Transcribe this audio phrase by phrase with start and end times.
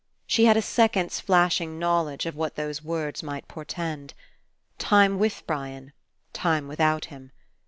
[0.25, 4.15] She had a second's flashing knowledge of what those words might portend.
[4.79, 5.93] Time with Brian.
[6.33, 7.31] Time without him.